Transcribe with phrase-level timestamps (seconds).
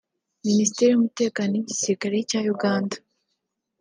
[0.47, 2.95] Minisiteri y’Umutekano n’Igisirikare cya Uganda